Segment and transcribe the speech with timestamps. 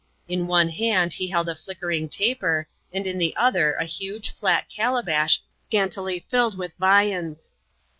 [0.27, 4.67] In one hand he held a flickering taper, and in the other a huge, flat
[4.67, 7.53] calabash, scantily filled with viands.